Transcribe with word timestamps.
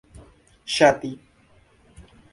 ŝati 0.75 1.11